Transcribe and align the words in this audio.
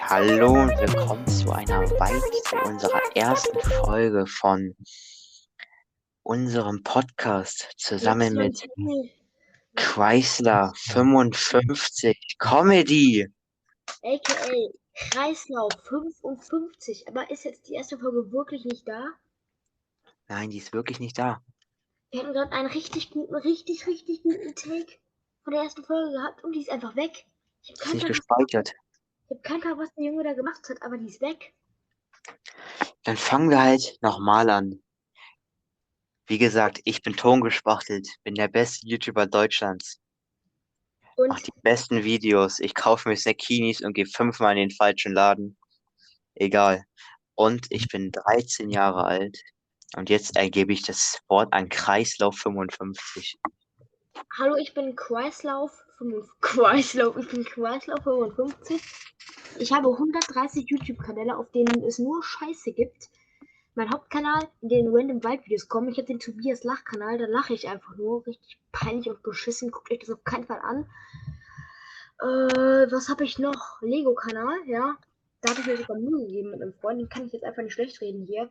Hallo 0.00 0.52
und 0.52 0.70
willkommen 0.80 1.24
zu 1.28 1.52
einer 1.52 1.88
weiteren, 2.00 2.72
unserer 2.72 3.00
ersten 3.14 3.60
Folge 3.60 4.26
von 4.26 4.74
unserem 6.24 6.82
Podcast 6.82 7.70
zusammen 7.76 8.34
mit 8.34 8.68
Chrysler 9.76 10.72
55 10.74 12.36
Comedy. 12.38 13.28
AKA 14.02 14.70
Kreislauf 14.94 15.72
55. 15.88 17.06
Aber 17.06 17.30
ist 17.30 17.44
jetzt 17.44 17.68
die 17.68 17.74
erste 17.74 17.96
Folge 17.96 18.32
wirklich 18.32 18.64
nicht 18.64 18.88
da? 18.88 19.04
Nein, 20.26 20.50
die 20.50 20.58
ist 20.58 20.72
wirklich 20.72 20.98
nicht 20.98 21.16
da. 21.16 21.40
Wir 22.10 22.22
hatten 22.22 22.32
gerade 22.32 22.50
einen 22.50 22.68
richtig 22.68 23.10
guten, 23.10 23.36
richtig, 23.36 23.86
richtig 23.86 24.24
guten 24.24 24.54
Take 24.56 24.98
von 25.44 25.52
der 25.52 25.62
ersten 25.62 25.84
Folge 25.84 26.10
gehabt 26.10 26.42
und 26.42 26.52
die 26.52 26.62
ist 26.62 26.70
einfach 26.70 26.96
weg. 26.96 27.24
Ich 27.62 27.70
Ist 27.70 27.80
habe 27.84 27.94
nicht 27.94 28.02
keinen 28.02 28.08
gespeichert. 28.08 28.72
kein 29.42 29.60
Plan, 29.60 29.78
was 29.78 29.94
der 29.94 30.04
Junge 30.04 30.24
da 30.24 30.32
gemacht 30.32 30.68
hat, 30.68 30.82
aber 30.82 30.98
die 30.98 31.06
ist 31.06 31.20
weg. 31.20 31.54
Dann 33.04 33.16
fangen 33.16 33.50
wir 33.50 33.62
halt 33.62 33.98
nochmal 34.00 34.50
an. 34.50 34.82
Wie 36.26 36.38
gesagt, 36.38 36.80
ich 36.84 37.02
bin 37.02 37.16
tongespachtelt, 37.16 38.08
bin 38.22 38.34
der 38.34 38.48
beste 38.48 38.86
YouTuber 38.86 39.26
Deutschlands. 39.26 40.00
Und 41.16 41.28
Mach 41.28 41.40
die 41.40 41.50
besten 41.62 42.04
Videos. 42.04 42.60
Ich 42.60 42.74
kaufe 42.74 43.08
mir 43.08 43.16
Snackinis 43.16 43.80
und 43.80 43.94
gehe 43.94 44.06
fünfmal 44.06 44.52
in 44.56 44.68
den 44.68 44.76
falschen 44.76 45.12
Laden. 45.12 45.58
Egal. 46.34 46.84
Und 47.34 47.66
ich 47.70 47.88
bin 47.88 48.10
13 48.12 48.70
Jahre 48.70 49.04
alt. 49.04 49.38
Und 49.96 50.08
jetzt 50.08 50.36
ergebe 50.36 50.72
ich 50.72 50.82
das 50.82 51.18
Wort 51.28 51.52
an 51.52 51.68
Kreislauf 51.68 52.36
55. 52.38 53.38
hallo, 54.38 54.56
ich 54.56 54.72
bin 54.72 54.94
Kreislauf 54.94 55.72
55. 56.00 56.40
Kreislauf, 56.40 57.16
ich 57.18 57.28
bin 57.28 57.44
Kreislauf 57.44 58.02
55. 58.04 58.80
Ich 59.58 59.72
habe 59.72 59.88
130 59.88 60.64
YouTube-Kanäle, 60.66 61.36
auf 61.36 61.50
denen 61.50 61.84
es 61.84 61.98
nur 61.98 62.22
Scheiße 62.22 62.72
gibt. 62.72 63.10
Mein 63.74 63.90
Hauptkanal, 63.90 64.48
in 64.62 64.70
den 64.70 64.88
random 64.88 65.22
Waldvideos 65.22 65.68
kommen. 65.68 65.90
Ich 65.90 65.98
habe 65.98 66.06
den 66.06 66.18
Tobias 66.18 66.64
Lach-Kanal, 66.64 67.18
da 67.18 67.26
lache 67.26 67.52
ich 67.52 67.68
einfach 67.68 67.96
nur. 67.96 68.26
Richtig 68.26 68.58
peinlich 68.72 69.10
und 69.10 69.22
beschissen. 69.22 69.70
Guckt 69.70 69.92
euch 69.92 69.98
das 69.98 70.10
auf 70.10 70.24
keinen 70.24 70.46
Fall 70.46 70.60
an. 70.60 70.86
Äh, 72.20 72.90
was 72.90 73.10
habe 73.10 73.24
ich 73.24 73.38
noch? 73.38 73.82
Lego-Kanal, 73.82 74.58
ja. 74.66 74.96
Da 75.42 75.50
habe 75.50 75.60
ich 75.60 75.66
mir 75.66 75.76
sogar 75.76 75.98
Mühe 75.98 76.26
gegeben 76.26 76.50
mit 76.50 76.62
einem 76.62 76.72
Freund. 76.72 77.00
Den 77.00 77.10
kann 77.10 77.26
ich 77.26 77.32
jetzt 77.32 77.44
einfach 77.44 77.62
nicht 77.62 77.74
schlecht 77.74 78.00
reden 78.00 78.24
hier. 78.24 78.50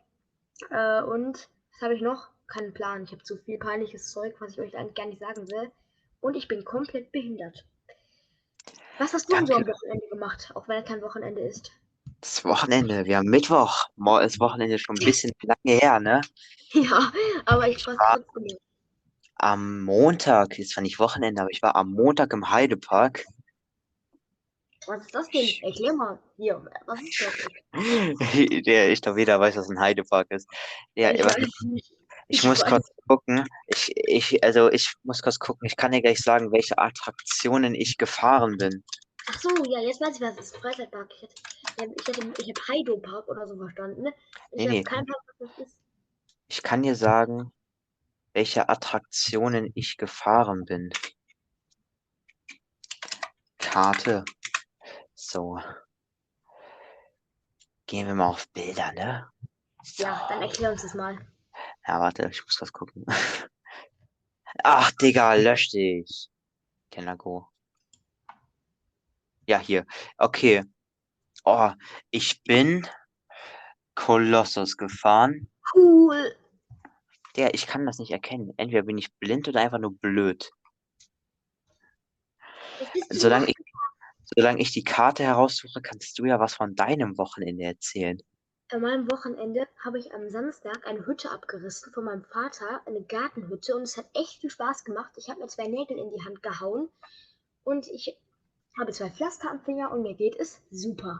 Äh, 0.69 1.01
und 1.01 1.49
was 1.73 1.81
habe 1.81 1.95
ich 1.95 2.01
noch? 2.01 2.29
Keinen 2.45 2.73
Plan. 2.73 3.03
Ich 3.03 3.11
habe 3.11 3.23
zu 3.23 3.37
viel 3.37 3.57
peinliches 3.57 4.11
Zeug, 4.11 4.35
was 4.39 4.51
ich 4.51 4.61
euch 4.61 4.77
eigentlich 4.77 4.95
gar 4.95 5.07
nicht 5.07 5.19
sagen 5.19 5.49
will. 5.49 5.71
Und 6.21 6.35
ich 6.35 6.47
bin 6.47 6.65
komplett 6.65 7.11
behindert. 7.11 7.65
Was 8.97 9.13
hast 9.13 9.31
du 9.31 9.45
so 9.45 9.55
am. 9.55 9.65
Wochenende 9.65 10.07
gemacht, 10.09 10.51
auch 10.55 10.67
wenn 10.67 10.83
es 10.83 10.87
kein 10.87 11.01
Wochenende 11.01 11.41
ist? 11.41 11.71
Das 12.21 12.43
Wochenende, 12.43 13.05
wir 13.05 13.17
haben 13.17 13.29
Mittwoch. 13.29 13.85
Morgen 13.95 14.25
ist 14.25 14.39
Wochenende 14.39 14.77
schon 14.77 14.97
ein 14.97 15.05
bisschen 15.05 15.31
lange 15.41 15.79
her, 15.79 15.99
ne? 15.99 16.21
Ja, 16.73 17.11
aber 17.45 17.69
ich 17.69 17.85
weiß 17.87 17.97
war-. 17.97 18.19
Am 19.35 19.83
Montag, 19.83 20.57
jetzt 20.57 20.75
war 20.75 20.83
nicht 20.83 20.99
Wochenende, 20.99 21.41
aber 21.41 21.51
ich 21.51 21.61
war 21.61 21.77
am 21.77 21.93
Montag 21.93 22.33
im 22.33 22.49
Heidepark. 22.49 23.25
Was 24.85 25.01
ist 25.03 25.15
das 25.15 25.29
denn? 25.29 25.47
Erklär 25.61 25.93
mal. 25.93 26.19
Hier, 26.35 26.61
was 26.85 27.01
ist 27.01 27.21
das? 27.21 27.35
Der, 28.65 28.91
ich 28.91 29.01
glaube, 29.01 29.19
jeder 29.19 29.39
weiß, 29.39 29.55
was 29.55 29.69
ein 29.69 29.79
Heidepark 29.79 30.29
ist. 30.31 30.49
Ja, 30.95 31.11
ich 31.11 31.23
ich 31.69 31.95
ich 32.27 32.43
muss 32.43 32.63
kurz 32.63 32.89
gucken. 33.09 33.43
Ich, 33.67 33.91
ich, 33.95 34.43
also 34.43 34.69
ich 34.71 34.93
muss 35.03 35.21
kurz 35.21 35.39
gucken. 35.39 35.65
Ich 35.65 35.75
kann 35.75 35.91
dir 35.91 36.01
gleich 36.01 36.19
sagen, 36.19 36.51
welche 36.51 36.77
Attraktionen 36.77 37.73
ich 37.73 37.97
gefahren 37.97 38.57
bin. 38.57 38.83
Ach 39.27 39.39
so, 39.39 39.49
ja, 39.67 39.79
jetzt 39.79 39.99
weiß 39.99 40.15
ich, 40.15 40.21
was 40.21 40.37
ist. 40.37 40.57
Freizeitpark. 40.57 41.09
Ich 41.11 41.21
hätte, 41.21 41.93
ich 41.99 42.07
hätte, 42.07 42.41
ich 42.41 42.49
habe 42.49 42.67
Heido-Park 42.67 43.27
oder 43.27 43.47
so 43.47 43.57
verstanden. 43.57 44.03
Ne? 44.03 44.13
Ich 44.51 44.65
Nee, 44.65 44.67
nee. 44.69 44.83
Plan, 44.83 45.05
was 45.07 45.49
das 45.57 45.67
ist. 45.67 45.77
Ich 46.47 46.61
kann 46.63 46.83
dir 46.83 46.95
sagen, 46.95 47.51
welche 48.33 48.69
Attraktionen 48.69 49.71
ich 49.75 49.97
gefahren 49.97 50.65
bin. 50.65 50.91
Karte. 53.57 54.23
So. 55.15 55.59
Gehen 57.87 58.07
wir 58.07 58.15
mal 58.15 58.29
auf 58.29 58.47
Bilder, 58.49 58.91
ne? 58.93 59.29
Ja, 59.97 60.25
dann 60.29 60.41
So. 60.41 60.45
erklär 60.45 60.71
uns 60.71 60.81
das 60.83 60.93
mal. 60.93 61.17
Ja, 61.89 61.99
warte, 61.99 62.29
ich 62.31 62.45
muss 62.45 62.55
kurz 62.59 62.71
gucken. 62.71 63.03
Ach, 64.63 64.91
Digga, 64.91 65.33
lösch 65.33 65.69
dich. 65.71 66.29
Kenner 66.91 67.17
go. 67.17 67.47
Ja, 69.47 69.57
hier. 69.57 69.87
Okay. 70.19 70.65
Oh, 71.45 71.71
ich 72.11 72.43
bin 72.43 72.87
Kolossus 73.95 74.77
gefahren. 74.77 75.49
Cool. 75.73 76.35
Der, 77.35 77.55
ich 77.55 77.65
kann 77.65 77.87
das 77.87 77.97
nicht 77.97 78.11
erkennen. 78.11 78.53
Entweder 78.57 78.83
bin 78.83 78.99
ich 78.99 79.11
blind 79.15 79.47
oder 79.47 79.61
einfach 79.61 79.79
nur 79.79 79.97
blöd. 79.97 80.51
Solange 83.09 83.47
ich, 83.47 83.55
solange 84.35 84.61
ich 84.61 84.71
die 84.73 84.83
Karte 84.83 85.23
heraussuche, 85.23 85.81
kannst 85.81 86.19
du 86.19 86.25
ja 86.25 86.39
was 86.39 86.53
von 86.53 86.75
deinem 86.75 87.17
Wochenende 87.17 87.63
erzählen. 87.63 88.19
An 88.71 88.81
meinem 88.81 89.09
Wochenende 89.09 89.67
habe 89.83 89.97
ich 89.97 90.13
am 90.13 90.29
Samstag 90.29 90.85
eine 90.85 91.03
Hütte 91.07 91.31
abgerissen 91.31 91.91
von 91.91 92.03
meinem 92.03 92.23
Vater, 92.23 92.81
eine 92.85 93.01
Gartenhütte, 93.01 93.75
und 93.75 93.81
es 93.81 93.97
hat 93.97 94.05
echt 94.13 94.41
viel 94.41 94.51
Spaß 94.51 94.83
gemacht. 94.83 95.11
Ich 95.15 95.27
habe 95.27 95.39
mir 95.39 95.47
zwei 95.47 95.65
Nägel 95.65 95.97
in 95.97 96.11
die 96.11 96.23
Hand 96.23 96.43
gehauen 96.43 96.87
und 97.63 97.87
ich 97.87 98.15
habe 98.77 98.91
zwei 98.91 99.09
Pflaster 99.09 99.49
am 99.49 99.59
Finger 99.61 99.89
und 99.91 100.03
mir 100.03 100.13
geht 100.13 100.35
es 100.39 100.61
super. 100.69 101.19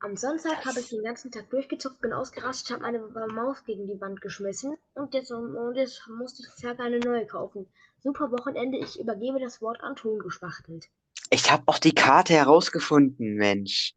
Am 0.00 0.14
Sonntag 0.14 0.66
habe 0.66 0.80
ich 0.80 0.90
den 0.90 1.02
ganzen 1.02 1.30
Tag 1.30 1.48
durchgezockt, 1.48 2.02
bin 2.02 2.12
ausgerastet, 2.12 2.70
habe 2.70 2.82
meine 2.82 3.28
Maus 3.28 3.64
gegen 3.64 3.86
die 3.86 3.98
Wand 4.02 4.20
geschmissen 4.20 4.76
und 4.92 5.14
jetzt, 5.14 5.32
und 5.32 5.74
jetzt 5.74 6.06
musste 6.08 6.42
ich 6.42 6.50
circa 6.50 6.82
eine 6.82 6.98
neue 6.98 7.26
kaufen. 7.26 7.66
Super 8.02 8.30
Wochenende, 8.30 8.76
ich 8.76 9.00
übergebe 9.00 9.40
das 9.40 9.62
Wort 9.62 9.80
an 9.82 9.96
Ton 9.96 10.18
gespachtelt. 10.18 10.90
Ich 11.30 11.50
habe 11.50 11.62
auch 11.64 11.78
die 11.78 11.94
Karte 11.94 12.34
herausgefunden, 12.34 13.36
Mensch. 13.36 13.94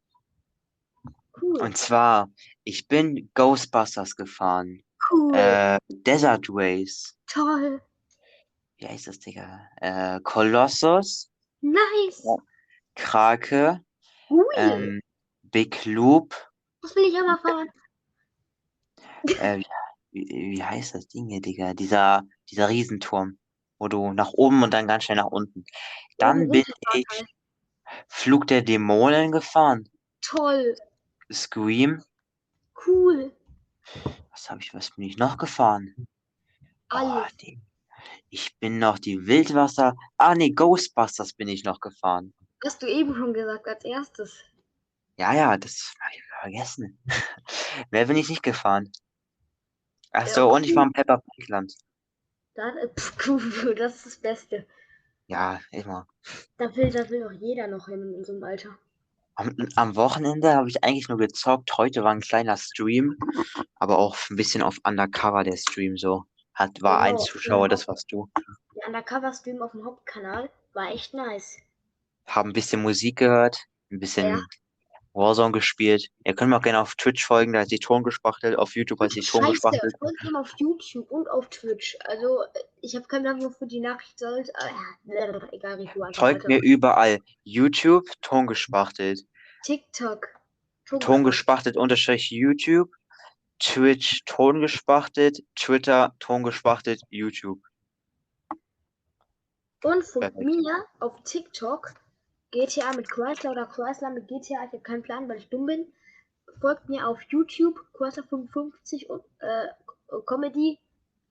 Cool, 1.41 1.61
Und 1.61 1.77
zwar, 1.77 2.29
ich 2.63 2.87
bin 2.87 3.29
Ghostbusters 3.33 4.15
gefahren. 4.15 4.83
cool, 5.11 5.35
Äh, 5.35 5.77
Desert 5.89 6.47
Ways. 6.49 7.17
toll, 7.27 7.81
Wie 8.77 8.87
heißt 8.87 9.07
das, 9.07 9.19
Digga? 9.19 9.67
Äh, 9.77 10.19
Kolossus, 10.21 11.31
nice, 11.61 12.23
Ja. 12.23 12.35
Krake, 12.95 13.81
cool. 14.29 14.45
ähm, 14.55 15.01
Big 15.43 15.85
Loop. 15.85 16.35
das 16.81 16.95
will 16.95 17.05
ich 17.05 17.17
aber 17.19 17.37
fahren. 17.41 17.69
Äh, 19.39 19.59
wie, 20.11 20.55
wie, 20.57 20.63
heißt 20.63 20.95
das 20.95 21.07
Ding 21.07 21.27
hier, 21.29 21.41
Digga? 21.41 21.73
Dieser, 21.73 22.23
dieser 22.49 22.69
Riesenturm, 22.69 23.37
wo 23.79 23.87
du 23.87 24.13
nach 24.13 24.31
oben 24.33 24.63
und 24.63 24.73
dann 24.73 24.87
ganz 24.87 25.03
schnell 25.05 25.17
nach 25.17 25.25
unten. 25.31 25.65
Dann 26.17 26.43
Oben 26.43 26.51
bin 26.51 26.63
ich. 26.93 27.05
Flug 28.07 28.47
der 28.47 28.61
Dämonen 28.61 29.31
gefahren. 29.31 29.89
Toll, 30.21 30.75
Scream. 31.31 32.01
cool, 32.75 33.31
Was 34.31 34.51
habe 34.51 34.61
ich, 34.61 34.71
was 34.75 34.91
bin 34.91 35.03
ich 35.05 35.17
noch 35.17 35.37
gefahren? 35.39 35.95
Oh, 36.91 36.97
alles. 36.97 37.31
die, 37.41 37.59
ich 38.29 38.57
bin 38.59 38.79
noch 38.79 38.99
die 38.99 39.27
Wildwasser. 39.27 39.95
Ah, 40.17 40.35
nee, 40.35 40.51
Ghostbusters 40.51 41.33
bin 41.33 41.47
ich 41.49 41.63
noch 41.63 41.79
gefahren. 41.79 42.33
Hast 42.65 42.81
du 42.81 42.87
eben 42.87 43.15
schon 43.15 43.33
gesagt 43.33 43.65
als 43.65 43.85
erstes. 43.85 44.43
Ja, 45.17 45.33
ja, 45.33 45.57
das 45.57 45.93
habe 45.99 46.15
ich 46.15 46.23
vergessen. 46.41 46.99
Mehr 47.91 48.05
bin 48.05 48.17
ich 48.17 48.29
nicht 48.29 48.43
gefahren. 48.43 48.91
Ach 50.13 50.25
Ja, 50.25 50.33
so, 50.33 50.51
und 50.51 50.63
ich 50.63 50.73
okay. 50.73 50.75
war 50.75 50.83
im 50.83 50.93
Pepper 50.93 51.21
Pig 51.35 51.47
Land. 51.47 51.75
Da, 52.55 52.69
äh, 52.77 52.89
das 53.75 53.95
ist 53.97 54.05
das 54.07 54.15
Beste. 54.17 54.65
Ja, 55.27 55.59
immer. 55.71 56.07
Da 56.57 56.75
will, 56.75 56.91
da 56.91 57.09
will 57.09 57.21
doch 57.21 57.31
jeder 57.31 57.67
noch 57.67 57.87
hin 57.87 58.01
in 58.01 58.13
unserem 58.15 58.43
Alter. 58.43 58.77
Am, 59.35 59.53
am 59.75 59.95
Wochenende 59.95 60.53
habe 60.55 60.69
ich 60.69 60.83
eigentlich 60.83 61.09
nur 61.09 61.17
gezockt. 61.17 61.77
Heute 61.77 62.03
war 62.03 62.11
ein 62.11 62.21
kleiner 62.21 62.57
Stream, 62.57 63.17
aber 63.75 63.97
auch 63.97 64.15
ein 64.29 64.35
bisschen 64.37 64.61
auf 64.61 64.77
Undercover 64.85 65.43
der 65.43 65.57
Stream 65.57 65.97
so. 65.97 66.23
Hat, 66.53 66.81
war 66.81 67.01
ein 67.01 67.15
Genau, 67.15 67.25
Zuschauer, 67.25 67.63
genau. 67.63 67.67
das 67.67 67.87
warst 67.87 68.11
du. 68.11 68.29
Der 68.77 68.87
Undercover-Stream 68.87 69.61
auf 69.61 69.71
dem 69.71 69.85
Hauptkanal 69.85 70.49
war 70.73 70.89
echt 70.91 71.13
nice. 71.13 71.57
Haben 72.25 72.51
ein 72.51 72.53
bisschen 72.53 72.81
Musik 72.81 73.17
gehört, 73.17 73.57
ein 73.91 73.99
bisschen 73.99 74.29
Ja. 74.29 74.39
Warzone 75.15 75.51
gespielt. 75.53 76.09
Ihr 76.25 76.35
könnt 76.35 76.49
mir 76.49 76.57
auch 76.57 76.61
gerne 76.61 76.81
auf 76.81 76.95
Twitch 76.95 77.25
folgen, 77.25 77.53
da 77.53 77.61
ist 77.61 77.71
die 77.71 77.79
Ton 77.79 78.03
gespachtelt. 78.03 78.57
Auf 78.57 78.75
YouTube 78.75 78.99
heißt 78.99 79.15
die 79.15 79.21
Ton 79.21 79.41
Scheiße, 79.41 79.53
gespachtelt. 79.53 79.95
folgt 79.97 80.23
ihm 80.23 80.35
auf 80.35 80.53
YouTube 80.57 81.09
und 81.09 81.29
auf 81.29 81.49
Twitch. 81.49 81.97
Also, 82.05 82.43
ich 82.81 82.95
habe 82.95 83.07
keinen 83.07 83.23
Plan, 83.23 83.41
wofür 83.41 83.67
die 83.67 83.79
Nachricht 83.79 84.19
sollt. 84.19 84.49
Äh, 84.49 85.39
egal, 85.51 85.79
ich 85.79 85.89
einfach 85.89 86.13
Folgt 86.13 86.47
mir 86.47 86.59
überall. 86.61 87.19
YouTube, 87.43 88.05
Ton 88.21 88.45
gespachtelt. 88.45 89.21
TikTok. 89.63 90.27
Ton 90.99 91.23
gespachtelt 91.23 91.77
unterstrich 91.77 92.29
YouTube. 92.29 92.91
Twitch, 93.59 94.23
Ton 94.25 94.61
gespachtelt. 94.61 95.39
Twitter, 95.55 96.13
Ton 96.19 96.43
gespachtelt. 96.43 97.01
YouTube. 97.09 97.61
Und 99.83 100.03
Perfekt. 100.03 100.37
mir 100.37 100.85
auf 100.99 101.23
TikTok 101.23 101.93
GTA 102.55 102.93
mit 102.93 103.09
Chrysler 103.11 103.51
oder 103.51 103.65
Chrysler 103.65 104.11
mit 104.11 104.29
GTA. 104.29 104.63
Ich 104.63 104.71
habe 104.71 104.79
keinen 104.79 105.03
Plan, 105.03 105.27
weil 105.27 105.37
ich 105.37 105.49
dumm 105.49 105.65
bin. 105.65 105.91
Folgt 106.61 106.87
mir 106.87 107.05
auf 107.05 107.21
YouTube, 107.23 107.77
Chrysler55 107.93 109.07
und 109.07 109.23
äh, 109.39 109.67
Comedy. 110.25 110.79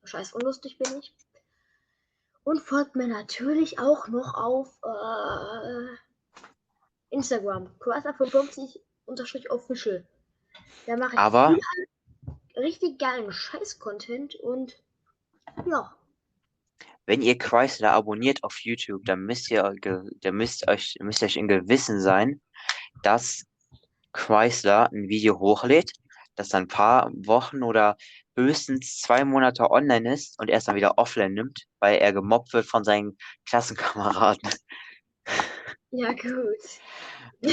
Scheiß 0.05 0.35
unlustig 0.35 0.77
bin 0.77 0.99
ich. 0.99 1.15
Und 2.45 2.61
folgt 2.61 2.95
mir 2.95 3.09
natürlich 3.09 3.79
auch 3.79 4.09
noch 4.09 4.35
auf 4.35 4.79
äh, 4.85 5.97
Instagram, 7.09 7.71
Chrysler55 7.81 8.81
unterstrich 9.07 9.51
official. 9.51 10.05
Da 10.87 10.99
mache 10.99 11.15
ich 11.15 11.19
Aber 11.19 11.57
richtig 12.55 12.99
geilen 12.99 13.33
Scheiß-Content 13.33 14.35
und 14.35 14.79
ja. 15.65 15.97
Wenn 17.07 17.23
ihr 17.23 17.39
Chrysler 17.39 17.93
abonniert 17.93 18.43
auf 18.45 18.59
YouTube, 18.61 19.05
dann 19.05 19.21
müsst 19.21 19.51
ihr, 19.51 19.75
dann 19.83 20.35
müsst 20.35 20.69
euch, 20.69 20.97
müsst 21.01 21.23
euch 21.23 21.37
in 21.37 21.49
Gewissen 21.49 22.01
sein, 22.01 22.41
dass 23.03 23.45
Chrysler 24.13 24.91
ein 24.93 25.09
Video 25.09 25.39
hochlädt, 25.39 25.93
das 26.37 26.49
dann 26.49 26.65
ein 26.65 26.69
paar 26.69 27.11
Wochen 27.15 27.63
oder 27.63 27.97
höchstens 28.37 29.01
zwei 29.01 29.25
Monate 29.25 29.71
online 29.71 30.13
ist 30.13 30.39
und 30.39 30.51
erst 30.51 30.69
dann 30.69 30.77
wieder 30.77 30.99
offline 30.99 31.35
nimmt, 31.35 31.67
weil 31.81 31.99
er 31.99 32.13
gemobbt 32.13 32.53
wird 32.53 32.67
von 32.67 32.85
seinen 32.85 33.17
Klassenkameraden. 33.47 34.51
Ja, 35.97 36.13
gut. 36.13 36.59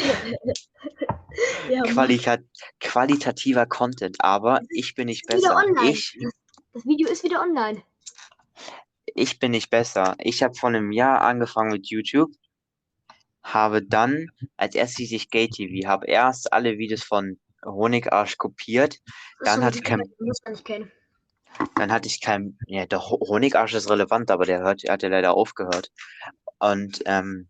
ja. 1.69 1.83
Qualita 1.83 2.39
qualitativer 2.79 3.67
Content, 3.67 4.17
aber 4.19 4.61
ich 4.69 4.95
bin 4.95 5.05
nicht 5.05 5.27
besser. 5.27 5.63
Ich, 5.83 6.17
das 6.73 6.83
Video 6.83 7.07
ist 7.07 7.23
wieder 7.23 7.39
online. 7.39 7.83
Ich 9.15 9.39
bin 9.39 9.51
nicht 9.51 9.69
besser. 9.69 10.15
Ich 10.19 10.43
habe 10.43 10.53
vor 10.55 10.69
einem 10.69 10.91
Jahr 10.91 11.21
angefangen 11.21 11.71
mit 11.71 11.87
YouTube, 11.89 12.31
habe 13.43 13.81
dann 13.83 14.27
als 14.57 14.75
erstes 14.75 15.11
ich 15.11 15.29
Gay 15.29 15.47
TV, 15.49 15.87
habe 15.87 16.05
erst 16.07 16.53
alle 16.53 16.77
Videos 16.77 17.03
von 17.03 17.39
Honigarsch 17.65 18.37
kopiert, 18.37 18.99
Dann 19.43 19.55
Achso, 19.59 19.65
hat 19.65 19.75
die 19.75 19.81
kein- 19.81 19.99
kann 19.99 20.53
ich- 20.55 20.63
kennen. 20.63 20.91
dann 21.75 21.91
hatte 21.91 22.07
ich 22.07 22.21
kein, 22.21 22.57
ja, 22.67 22.85
der 22.85 23.01
Ho- 23.09 23.19
Honigarsch 23.27 23.73
ist 23.73 23.89
relevant, 23.89 24.31
aber 24.31 24.45
der 24.45 24.59
hört, 24.61 24.83
hat 24.87 25.03
ja 25.03 25.09
leider 25.09 25.33
aufgehört. 25.33 25.91
Und 26.59 27.01
ähm, 27.05 27.49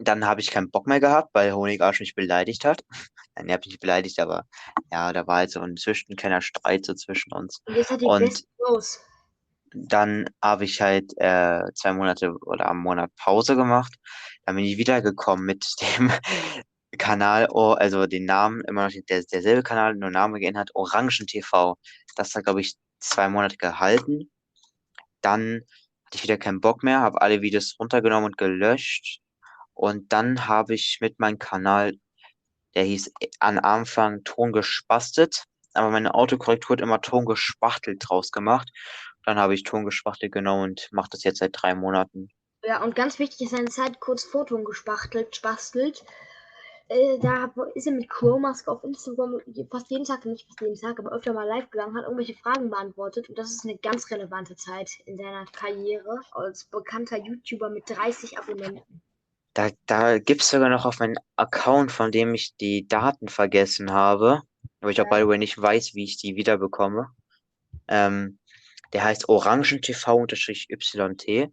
dann 0.00 0.24
habe 0.26 0.40
ich 0.40 0.50
keinen 0.50 0.70
Bock 0.70 0.86
mehr 0.86 1.00
gehabt, 1.00 1.30
weil 1.34 1.52
Honigarsch 1.52 2.00
mich 2.00 2.14
beleidigt 2.14 2.64
hat. 2.64 2.84
Nein, 3.34 3.48
er 3.48 3.54
hat 3.54 3.60
mich 3.64 3.68
nicht 3.74 3.80
beleidigt, 3.80 4.18
aber 4.20 4.46
ja, 4.92 5.12
da 5.12 5.26
war 5.26 5.36
halt 5.38 5.50
so 5.50 5.60
ein 5.60 5.76
zwischen 5.76 6.16
kleiner 6.16 6.40
Streit 6.40 6.84
so 6.84 6.94
zwischen 6.94 7.32
uns. 7.32 7.60
Und 7.66 7.74
jetzt 7.76 7.90
hat 7.90 8.00
die 8.00 8.04
Und- 8.06 8.44
los. 8.58 9.00
Dann 9.74 10.28
habe 10.42 10.64
ich 10.64 10.80
halt 10.80 11.12
äh, 11.18 11.62
zwei 11.74 11.92
Monate 11.92 12.34
oder 12.42 12.70
einen 12.70 12.80
Monat 12.80 13.10
Pause 13.16 13.56
gemacht. 13.56 13.94
Dann 14.44 14.56
bin 14.56 14.64
ich 14.64 14.78
wiedergekommen 14.78 15.44
mit 15.44 15.66
dem 15.80 16.10
Kanal, 16.98 17.46
also 17.46 18.06
den 18.06 18.24
Namen, 18.24 18.62
immer 18.66 18.86
noch 18.86 18.94
der, 19.08 19.22
derselbe 19.24 19.62
Kanal, 19.62 19.94
nur 19.94 20.10
Name 20.10 20.40
geändert, 20.40 20.70
Orangen 20.74 21.26
TV. 21.26 21.76
Das 22.16 22.34
hat, 22.34 22.44
glaube 22.44 22.60
ich, 22.60 22.76
zwei 23.00 23.28
Monate 23.28 23.56
gehalten. 23.56 24.30
Dann 25.20 25.62
hatte 26.06 26.16
ich 26.16 26.22
wieder 26.22 26.38
keinen 26.38 26.60
Bock 26.60 26.82
mehr, 26.82 27.00
habe 27.00 27.20
alle 27.20 27.42
Videos 27.42 27.76
runtergenommen 27.78 28.26
und 28.26 28.38
gelöscht. 28.38 29.20
Und 29.74 30.12
dann 30.12 30.48
habe 30.48 30.74
ich 30.74 30.98
mit 31.00 31.20
meinem 31.20 31.38
Kanal, 31.38 31.92
der 32.74 32.84
hieß 32.84 33.12
am 33.40 33.58
Anfang 33.58 34.24
Ton 34.24 34.52
gespastet, 34.52 35.44
aber 35.74 35.90
meine 35.90 36.14
Autokorrektur 36.14 36.74
hat 36.76 36.80
immer 36.80 37.00
Ton 37.00 37.26
gespachtelt 37.26 38.02
draus 38.06 38.32
gemacht. 38.32 38.70
Dann 39.28 39.38
habe 39.38 39.52
ich 39.52 39.62
Ton 39.62 39.84
gespachtelt 39.84 40.32
genommen 40.32 40.70
und 40.70 40.88
mache 40.90 41.10
das 41.10 41.22
jetzt 41.22 41.40
seit 41.40 41.50
drei 41.52 41.74
Monaten. 41.74 42.30
Ja, 42.64 42.82
und 42.82 42.96
ganz 42.96 43.18
wichtig 43.18 43.42
ist 43.42 43.50
seine 43.50 43.68
Zeit 43.68 44.00
kurz 44.00 44.24
Foto 44.24 44.56
gespachtelt, 44.64 45.36
spastelt. 45.36 46.02
Äh, 46.88 47.18
da 47.18 47.52
ist 47.74 47.86
er 47.86 47.92
mit 47.92 48.08
Chromask 48.08 48.66
auf 48.68 48.82
Instagram 48.84 49.38
fast 49.70 49.90
jeden 49.90 50.06
Tag, 50.06 50.24
nicht 50.24 50.46
fast 50.46 50.62
jeden 50.62 50.80
Tag, 50.80 50.98
aber 50.98 51.12
öfter 51.12 51.34
mal 51.34 51.46
live 51.46 51.68
gegangen, 51.68 51.94
hat 51.94 52.04
irgendwelche 52.04 52.36
Fragen 52.36 52.70
beantwortet. 52.70 53.28
Und 53.28 53.36
das 53.36 53.50
ist 53.50 53.66
eine 53.66 53.76
ganz 53.76 54.10
relevante 54.10 54.56
Zeit 54.56 54.92
in 55.04 55.18
seiner 55.18 55.44
Karriere 55.44 56.22
als 56.30 56.64
bekannter 56.64 57.18
YouTuber 57.18 57.68
mit 57.68 57.84
30 57.90 58.38
Abonnenten. 58.38 59.02
Da, 59.52 59.68
da 59.84 60.18
gibt 60.18 60.40
es 60.40 60.48
sogar 60.48 60.70
noch 60.70 60.86
auf 60.86 61.00
meinem 61.00 61.16
Account, 61.36 61.92
von 61.92 62.10
dem 62.10 62.32
ich 62.32 62.56
die 62.56 62.88
Daten 62.88 63.28
vergessen 63.28 63.92
habe, 63.92 64.40
aber 64.80 64.90
ich 64.90 65.02
auch 65.02 65.10
by 65.10 65.18
the 65.18 65.28
way 65.28 65.36
nicht 65.36 65.60
weiß, 65.60 65.94
wie 65.94 66.04
ich 66.04 66.16
die 66.16 66.34
wiederbekomme. 66.34 67.10
Ähm, 67.88 68.37
der 68.92 69.04
heißt 69.04 69.28
orangentv-yt. 69.28 71.50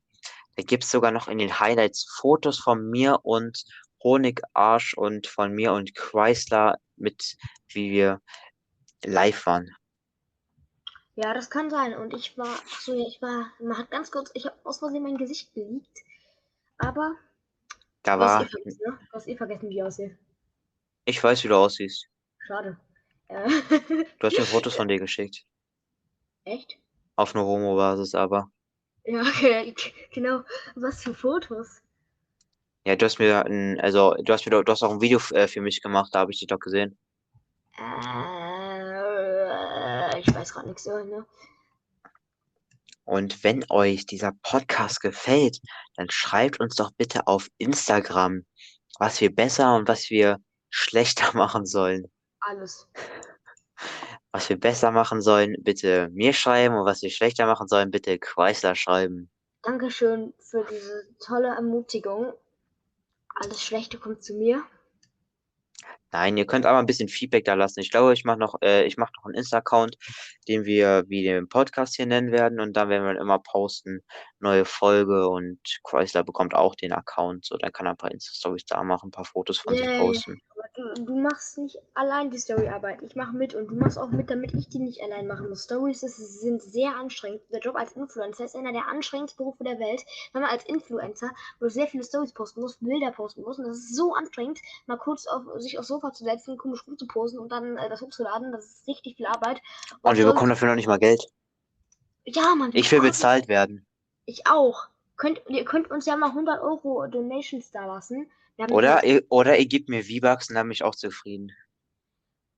Da 0.57 0.63
gibt 0.63 0.83
es 0.85 0.91
sogar 0.91 1.11
noch 1.11 1.27
in 1.27 1.37
den 1.37 1.59
Highlights 1.59 2.05
Fotos 2.19 2.59
von 2.59 2.89
mir 2.89 3.19
und 3.23 3.63
Honigarsch 4.03 4.93
und 4.95 5.27
von 5.27 5.51
mir 5.51 5.73
und 5.73 5.93
Chrysler 5.95 6.77
mit, 6.95 7.35
wie 7.69 7.91
wir 7.91 8.21
live 9.03 9.45
waren. 9.45 9.69
Ja, 11.15 11.33
das 11.33 11.49
kann 11.49 11.69
sein. 11.69 11.95
Und 11.95 12.13
ich 12.13 12.37
war, 12.37 12.59
so, 12.79 12.93
ja, 12.93 13.05
ich 13.07 13.21
war, 13.21 13.51
man 13.59 13.77
hat 13.77 13.89
ganz 13.91 14.11
kurz, 14.11 14.31
ich 14.33 14.45
habe 14.45 14.55
aus 14.63 14.79
Versehen 14.79 15.03
mein 15.03 15.17
Gesicht 15.17 15.53
geleakt. 15.53 15.99
Aber 16.77 17.15
Da 18.03 18.17
du 18.17 18.23
hast, 18.23 18.31
war, 18.33 18.43
eh 18.43 18.47
vergessen, 18.49 18.79
ne? 18.85 18.99
du 18.99 19.13
hast 19.13 19.27
eh 19.27 19.37
vergessen, 19.37 19.69
wie 19.69 19.75
ich 19.77 19.83
aussehe. 19.83 20.17
ich 21.05 21.23
weiß, 21.23 21.43
wie 21.43 21.47
du 21.47 21.55
aussiehst. 21.55 22.07
Schade. 22.47 22.77
Äh, 23.27 23.49
Du 24.19 24.27
hast 24.27 24.37
mir 24.37 24.45
Fotos 24.45 24.75
von 24.79 24.87
dir 24.87 24.99
geschickt. 24.99 25.45
Echt? 26.43 26.77
Auf 27.15 27.35
einer 27.35 27.45
Homo-Basis, 27.45 28.15
aber. 28.15 28.49
Ja, 29.05 29.21
okay, 29.21 29.73
genau. 30.11 30.41
Was 30.75 31.03
für 31.03 31.13
Fotos? 31.13 31.81
Ja, 32.85 32.95
du 32.95 33.05
hast 33.05 33.19
mir 33.19 33.45
ein, 33.45 33.79
also 33.79 34.15
du 34.23 34.33
hast 34.33 34.45
mir 34.45 34.63
du 34.63 34.71
hast 34.71 34.83
auch 34.83 34.91
ein 34.91 35.01
Video 35.01 35.19
äh, 35.31 35.47
für 35.47 35.61
mich 35.61 35.81
gemacht, 35.81 36.09
da 36.13 36.19
habe 36.19 36.31
ich 36.31 36.39
dich 36.39 36.47
doch 36.47 36.59
gesehen. 36.59 36.97
Äh, 37.77 37.81
ich 40.19 40.33
weiß 40.33 40.53
gerade 40.53 40.67
nichts, 40.67 40.85
ne? 40.85 41.25
Und 43.05 43.43
wenn 43.43 43.65
euch 43.69 44.05
dieser 44.05 44.33
Podcast 44.41 45.01
gefällt, 45.01 45.61
dann 45.95 46.09
schreibt 46.09 46.59
uns 46.59 46.75
doch 46.75 46.91
bitte 46.91 47.27
auf 47.27 47.47
Instagram, 47.57 48.45
was 48.99 49.21
wir 49.21 49.33
besser 49.33 49.75
und 49.75 49.87
was 49.87 50.09
wir 50.09 50.39
schlechter 50.69 51.33
machen 51.37 51.65
sollen. 51.65 52.11
Alles. 52.39 52.87
Was 54.35 54.49
wir 54.49 54.59
besser 54.59 54.91
machen 54.91 55.21
sollen, 55.21 55.55
bitte 55.61 56.09
mir 56.11 56.33
schreiben 56.33 56.75
und 56.75 56.85
was 56.85 57.01
wir 57.01 57.09
schlechter 57.09 57.45
machen 57.45 57.69
sollen, 57.69 57.89
bitte 57.89 58.19
Chrysler 58.19 58.75
schreiben. 58.75 59.29
Dankeschön 59.61 60.33
für 60.39 60.65
diese 60.69 61.07
tolle 61.25 61.55
Ermutigung. 61.55 62.33
Alles 63.33 63.63
Schlechte 63.63 63.97
kommt 63.97 64.25
zu 64.25 64.33
mir. 64.33 64.61
Nein, 66.11 66.35
ihr 66.35 66.45
könnt 66.45 66.65
aber 66.65 66.79
ein 66.79 66.85
bisschen 66.85 67.07
Feedback 67.07 67.45
da 67.45 67.53
lassen. 67.53 67.79
Ich 67.79 67.91
glaube, 67.91 68.11
ich 68.11 68.25
mache 68.25 68.37
noch, 68.37 68.55
äh, 68.61 68.83
ich 68.83 68.97
mache 68.97 69.13
noch 69.15 69.23
einen 69.23 69.35
Insta-Account, 69.35 69.95
den 70.49 70.65
wir 70.65 71.05
wie 71.07 71.23
den 71.23 71.47
Podcast 71.47 71.95
hier 71.95 72.05
nennen 72.05 72.33
werden 72.33 72.59
und 72.59 72.73
dann 72.75 72.89
werden 72.89 73.05
wir 73.05 73.17
immer 73.17 73.39
posten, 73.39 74.01
neue 74.39 74.65
Folge 74.65 75.29
und 75.29 75.59
Chrysler 75.85 76.25
bekommt 76.25 76.53
auch 76.55 76.75
den 76.75 76.91
Account, 76.91 77.45
so 77.45 77.55
dann 77.55 77.71
kann 77.71 77.85
er 77.85 77.91
ein 77.91 77.97
paar 77.97 78.11
Insta-Stories 78.11 78.65
da 78.65 78.83
machen, 78.83 79.07
ein 79.07 79.11
paar 79.11 79.23
Fotos 79.23 79.59
von 79.59 79.77
sich 79.77 79.85
Yay. 79.85 79.97
posten. 79.97 80.41
Du, 80.75 80.93
du 81.05 81.15
machst 81.15 81.57
nicht 81.57 81.77
allein 81.93 82.31
die 82.31 82.37
Storyarbeit. 82.37 83.01
Ich 83.01 83.15
mache 83.15 83.33
mit 83.33 83.55
und 83.55 83.67
du 83.67 83.75
machst 83.75 83.97
auch 83.97 84.09
mit, 84.09 84.29
damit 84.29 84.53
ich 84.53 84.67
die 84.67 84.79
nicht 84.79 85.01
allein 85.01 85.25
machen 85.25 85.47
muss. 85.47 85.63
Stories 85.63 86.03
ist, 86.03 86.17
sind 86.41 86.61
sehr 86.61 86.95
anstrengend. 86.95 87.41
Der 87.51 87.61
Job 87.61 87.75
als 87.77 87.93
Influencer 87.93 88.43
ist 88.43 88.55
einer 88.57 88.73
der 88.73 88.87
anstrengendsten 88.87 89.37
Berufe 89.45 89.63
der 89.63 89.79
Welt. 89.79 90.03
Wenn 90.33 90.41
man 90.41 90.51
als 90.51 90.65
Influencer, 90.65 91.31
wo 91.59 91.65
du 91.65 91.71
sehr 91.71 91.87
viele 91.87 92.03
Stories 92.03 92.33
posten 92.33 92.59
musst, 92.59 92.79
Bilder 92.81 93.11
posten 93.11 93.43
musst 93.43 93.59
und 93.59 93.67
das 93.67 93.77
ist 93.77 93.95
so 93.95 94.13
anstrengend, 94.15 94.59
mal 94.85 94.97
kurz 94.97 95.27
auf, 95.27 95.43
sich 95.61 95.79
aufs 95.79 95.87
Sofa 95.87 96.11
zu 96.11 96.25
setzen, 96.25 96.57
komisch 96.57 96.85
gut 96.85 96.99
zu 96.99 97.07
posen 97.07 97.39
und 97.39 97.49
dann 97.53 97.77
äh, 97.77 97.87
das 97.87 98.01
hochzuladen, 98.01 98.51
das 98.51 98.65
ist 98.65 98.87
richtig 98.87 99.15
viel 99.15 99.27
Arbeit. 99.27 99.61
Und 100.01 100.17
wir 100.17 100.23
sonst- 100.23 100.33
bekommen 100.33 100.49
dafür 100.49 100.67
noch 100.67 100.75
nicht 100.75 100.87
mal 100.87 100.99
Geld. 100.99 101.25
Ja, 102.25 102.53
Mann. 102.55 102.71
Ich 102.73 102.91
will 102.91 103.01
bezahlt 103.01 103.47
werden. 103.47 103.85
Ich 104.25 104.47
auch. 104.47 104.87
Könnt, 105.15 105.41
ihr 105.47 105.63
könnt 105.63 105.89
uns 105.91 106.05
ja 106.05 106.17
mal 106.17 106.31
100 106.31 106.61
Euro 106.61 107.07
Donations 107.07 107.71
da 107.71 107.85
lassen. 107.85 108.29
Oder 108.71 109.03
ihr, 109.03 109.23
oder 109.29 109.57
ihr 109.57 109.65
gebt 109.67 109.89
mir 109.89 110.03
V-Bucks 110.03 110.49
und 110.49 110.55
dann 110.55 110.67
bin 110.67 110.71
ich 110.71 110.83
auch 110.83 110.95
zufrieden. 110.95 111.51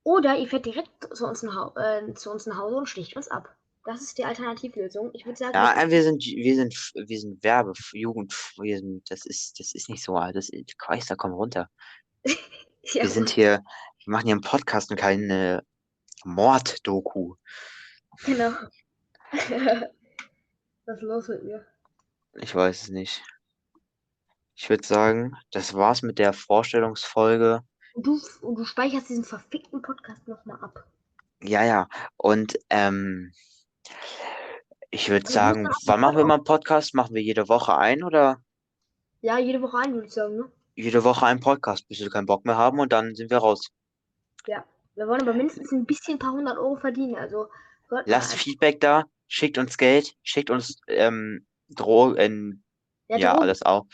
Oder 0.03 0.37
ihr 0.37 0.47
fährt 0.47 0.65
direkt 0.65 1.07
zu 1.15 1.25
uns, 1.25 1.43
nach, 1.43 1.75
äh, 1.75 2.13
zu 2.13 2.31
uns 2.31 2.45
nach 2.45 2.57
Hause 2.57 2.75
und 2.77 2.87
sticht 2.87 3.15
uns 3.15 3.27
ab. 3.27 3.53
Das 3.83 4.01
ist 4.01 4.17
die 4.17 4.25
Alternativlösung. 4.25 5.11
Ich 5.13 5.25
würde 5.25 5.37
sagen, 5.37 5.53
Ja, 5.53 5.75
wir- 5.75 5.83
äh, 5.83 5.89
wir 5.91 6.03
sind, 6.03 6.23
wir 6.23 6.55
sind, 6.55 6.91
wir 6.95 7.19
sind 7.19 7.43
Werbe, 7.43 7.73
Jugend, 7.93 8.33
wir 8.57 8.77
sind, 8.79 9.09
das 9.09 9.25
ist, 9.25 9.59
das 9.59 9.73
ist 9.73 9.89
nicht 9.89 10.03
so 10.03 10.15
alt. 10.15 10.35
Das 10.35 10.49
ist, 10.49 10.77
Chrysler, 10.77 11.15
komm 11.15 11.31
runter. 11.33 11.69
ja, 12.83 13.03
Wir 13.03 13.09
sind 13.09 13.29
hier, 13.29 13.63
wir 14.05 14.11
machen 14.11 14.25
hier 14.25 14.33
einen 14.35 14.41
Podcast 14.41 14.91
und 14.91 14.97
keine 14.97 15.63
Mord-Doku. 16.25 17.35
genau. 18.25 18.51
Was 20.85 20.97
ist 20.97 21.01
los 21.03 21.27
mit 21.27 21.43
mir? 21.43 21.65
Ich 22.35 22.53
weiß 22.55 22.83
es 22.83 22.89
nicht. 22.89 23.21
Ich 24.59 24.69
würde 24.71 24.85
sagen, 24.85 25.37
das 25.51 25.75
war's 25.75 26.01
mit 26.01 26.17
der 26.17 26.33
Vorstellungsfolge. 26.33 27.61
Und 27.93 28.07
du, 28.07 28.19
und 28.41 28.55
du 28.55 28.65
speicherst 28.65 29.07
diesen 29.09 29.23
verfickten 29.23 29.83
Podcast 29.83 30.27
nochmal 30.27 30.59
ab. 30.63 30.83
Ja, 31.43 31.63
ja. 31.63 31.87
Und 32.17 32.57
ähm, 32.71 33.31
ich 34.89 35.09
würde 35.09 35.27
Also 35.27 35.33
sagen, 35.33 35.69
wann 35.85 35.99
machen 36.01 36.17
wir 36.17 36.25
mal 36.25 36.35
einen 36.35 36.43
Podcast? 36.43 36.95
Machen 36.95 37.13
wir 37.13 37.21
jede 37.21 37.47
Woche 37.49 37.77
ein 37.77 38.03
oder? 38.03 38.41
Ja, 39.21 39.37
jede 39.37 39.61
Woche 39.61 39.77
ein, 39.77 39.93
würde 39.93 40.07
ich 40.07 40.13
sagen, 40.13 40.35
ne? 40.37 40.51
jede 40.73 41.03
Woche 41.03 41.25
einen 41.25 41.39
Podcast, 41.39 41.87
bis 41.87 41.99
wir 41.99 42.09
keinen 42.09 42.25
Bock 42.25 42.43
mehr 42.45 42.57
haben 42.57 42.79
und 42.79 42.91
dann 42.91 43.15
sind 43.15 43.29
wir 43.29 43.37
raus. 43.39 43.69
Wir 44.45 45.07
wollen 45.07 45.21
aber 45.21 45.33
mindestens 45.33 45.71
ein 45.71 45.85
bisschen 45.85 46.15
ein 46.15 46.19
paar 46.19 46.31
hundert 46.31 46.57
Euro 46.57 46.75
verdienen. 46.75 47.15
Also 47.15 47.49
mal 47.91 48.01
Lasst 48.07 48.31
einfach. 48.31 48.43
Feedback 48.43 48.79
da, 48.81 49.05
schickt 49.27 49.59
uns 49.59 49.77
Geld, 49.77 50.15
schickt 50.23 50.49
uns 50.49 50.79
ähm, 50.87 51.45
Drogen, 51.69 52.63
Ja, 53.07 53.17
ja, 53.17 53.29
Drogen- 53.33 53.43
alles 53.43 53.61
auch. 53.61 53.85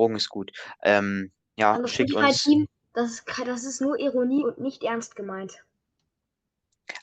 Drogen 0.00 0.16
ist 0.16 0.30
gut. 0.30 0.52
Ähm, 0.82 1.30
ja, 1.56 1.78
das 1.78 1.90
schickt 1.90 2.14
uns 2.14 2.40
Spotify-Team, 2.40 2.66
das 2.94 3.10
ist, 3.10 3.24
das 3.46 3.64
ist 3.64 3.80
nur 3.82 3.98
Ironie 3.98 4.44
und 4.44 4.58
nicht 4.58 4.82
ernst 4.82 5.14
gemeint. 5.14 5.62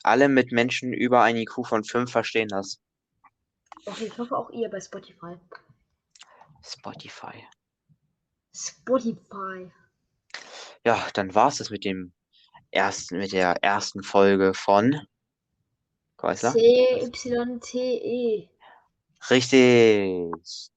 alle 0.02 0.28
mit 0.28 0.50
Menschen 0.52 0.92
über 0.92 1.22
ein 1.22 1.36
IQ 1.36 1.64
von 1.66 1.84
5 1.84 2.10
verstehen 2.10 2.48
das. 2.48 2.80
Okay, 3.86 4.06
ich 4.06 4.18
hoffe 4.18 4.36
auch 4.36 4.50
ihr 4.50 4.68
bei 4.68 4.80
Spotify. 4.80 5.36
Spotify. 6.62 7.46
Spotify. 8.52 9.70
Ja, 10.84 11.06
dann 11.14 11.34
war's 11.34 11.58
das 11.58 11.70
mit 11.70 11.84
dem 11.84 12.12
ersten, 12.72 13.18
mit 13.18 13.32
der 13.32 13.62
ersten 13.62 14.02
Folge 14.02 14.54
von 14.54 15.06
Kreisler. 16.16 16.52
C-Y-T-E. 16.52 18.48
Richtig. 19.30 20.70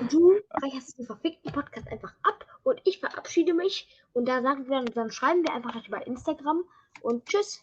Und 0.00 0.12
du 0.12 0.38
reicherst 0.50 0.98
den 0.98 1.06
verfickten 1.06 1.52
Podcast 1.52 1.88
einfach 1.88 2.12
ab 2.22 2.46
und 2.62 2.80
ich 2.84 3.00
verabschiede 3.00 3.54
mich. 3.54 3.88
Und 4.12 4.26
da 4.26 4.42
sagen 4.42 4.68
wir 4.68 4.76
dann, 4.76 4.86
dann 4.86 5.10
schreiben 5.10 5.42
wir 5.42 5.54
einfach 5.54 5.72
gleich 5.72 5.88
über 5.88 6.06
Instagram 6.06 6.64
und 7.02 7.26
tschüss. 7.26 7.62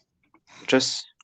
Tschüss. 0.66 1.15